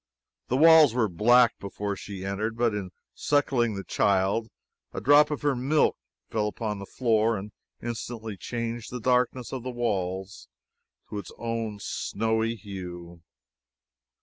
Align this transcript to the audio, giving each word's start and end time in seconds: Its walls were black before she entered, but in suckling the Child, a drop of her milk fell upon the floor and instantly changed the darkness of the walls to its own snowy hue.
Its 0.49 0.57
walls 0.59 0.95
were 0.95 1.07
black 1.07 1.59
before 1.59 1.95
she 1.95 2.25
entered, 2.25 2.57
but 2.57 2.73
in 2.73 2.89
suckling 3.13 3.75
the 3.75 3.83
Child, 3.83 4.49
a 4.93 4.99
drop 4.99 5.29
of 5.29 5.43
her 5.43 5.55
milk 5.55 5.95
fell 6.27 6.47
upon 6.47 6.79
the 6.79 6.87
floor 6.87 7.37
and 7.37 7.51
instantly 7.83 8.35
changed 8.35 8.89
the 8.91 8.99
darkness 8.99 9.53
of 9.53 9.61
the 9.61 9.69
walls 9.69 10.47
to 11.11 11.19
its 11.19 11.31
own 11.37 11.77
snowy 11.79 12.55
hue. 12.55 13.21